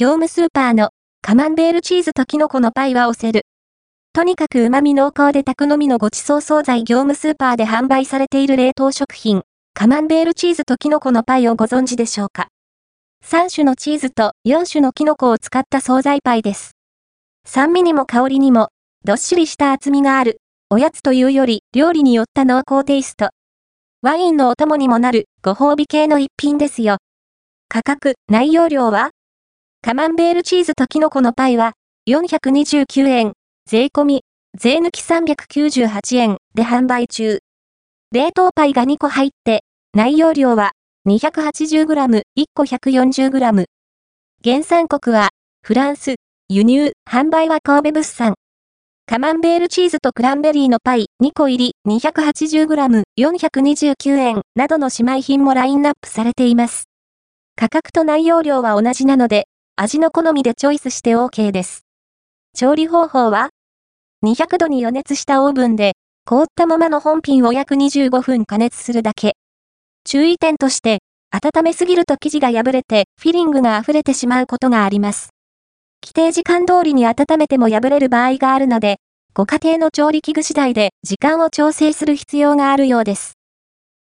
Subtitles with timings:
[0.00, 3.42] 業務スーパーのカマンベールチーズとキノコのパイは押せる。
[4.14, 9.42] とにかく旨味濃厚で宅飲みのごちそう惣菜業務スーパーで販売されている冷凍食品、
[9.74, 12.48] カマンベールチーズとキノコのパイをご存知でしょうか
[13.26, 16.70] ?3 種のチーズと4種のキノコを使った惣菜パイです。
[17.44, 18.68] 酸味にも香りにも、
[19.04, 20.38] どっしりした厚みがある、
[20.70, 23.28] おやつというより料理によった濃厚テイスト。
[24.00, 26.96] ワインのお供にもなるご褒美系の一品ですよ。
[27.68, 29.10] 価格、内容量は？
[29.82, 31.72] カマンベールチーズとキノコのパイは
[32.06, 33.32] 429円、
[33.66, 37.38] 税込み、税抜き398円で販売中。
[38.12, 40.72] 冷凍パイが2個入って、内容量は
[41.08, 42.22] 280g、1
[42.54, 43.64] 個 140g。
[44.44, 45.30] 原産国は、
[45.62, 46.16] フランス、
[46.50, 48.34] 輸入、販売は神戸物産。
[49.06, 56.84] カマンベールチーズとクランベリーのパイ2個入り 280g、429円などの姉妹品もラインナップされています。
[57.56, 59.46] 価格と内容量は同じなので、
[59.82, 61.86] 味の好みでチョイスして OK です。
[62.54, 63.48] 調理方法は
[64.22, 65.94] ?200 度に予熱したオーブンで
[66.26, 69.36] 凍ったままの本品を約25分加熱するだけ。
[70.04, 70.98] 注意点として、
[71.30, 75.30] 温めすぎると生地が破れてフィリングが溢れてしまうことがあります。
[76.04, 78.98] 規定時間通りに温めても破れる場合があるので、
[79.32, 83.38] ご家庭の調理器具次第で時間を調整する必要があるようです。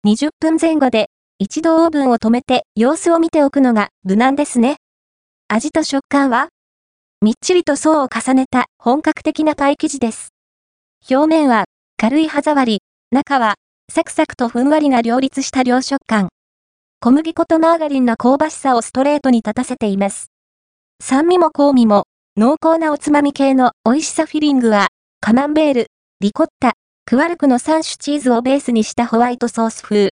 [0.04, 4.77] 20分前後で一度オーブンを止めて様子を見ておくのが無難ですね。
[5.50, 6.50] 味と食感は？
[7.22, 10.28] みっちりと層を重ねた本格的なパイ生地です。
[11.10, 11.64] 表面は
[11.96, 13.54] 軽い歯触り、中は、
[13.90, 16.28] サクサクとふんわりが両立した両食感。
[17.00, 20.26] 小麦粉とマーガリンの香ばしさをストレートに立たせています。
[21.02, 22.04] 酸味も香味も、
[22.36, 24.88] 濃厚なおつまみ系の美味しさフィリングは、
[25.22, 25.86] カマンベール、
[26.20, 26.74] リコッタ、
[27.06, 30.10] クワルクの3種チーズをベースにしたホワイトソース風。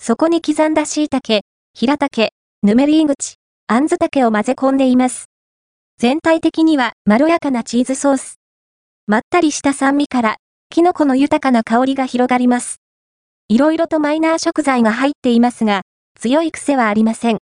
[0.00, 1.42] そこに刻んだ椎茸、
[1.74, 2.30] 平茸、
[2.62, 3.34] ヌメリー口、
[3.66, 5.30] あんず茸を混ぜ込んでいます。
[5.98, 8.38] 全体的にはまろやかなチーズソース。
[9.06, 10.36] まったりした酸味から
[10.68, 12.76] キノコの豊かな香りが広がります。
[13.48, 15.80] いろいろとマイナー食材が入っていますが、
[16.20, 17.38] 強い癖はありません。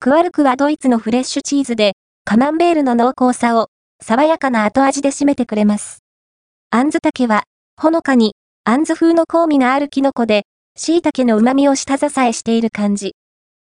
[0.00, 1.92] クワルクはドイツのフレッシュチーズで、
[2.24, 3.68] カマンベールの濃厚さを、
[4.02, 6.00] 爽やかな後味で締めてくれます。
[6.70, 7.44] あんず竹は、
[7.80, 13.14] ほのかに、あんず風の香味があるキノコで、椎茸の旨味を下支えしている感じ。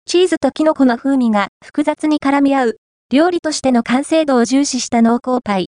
[0.08, 2.76] チーズとキノコの風味が複雑に絡み合う、
[3.10, 5.66] 料理としての完成度を重視した濃厚パイ。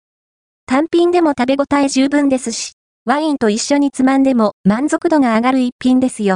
[0.66, 2.74] 単品でも食べ応え十分ですし、
[3.06, 6.34] ワインと一緒につまんでも満足度が上がる一品ですよ。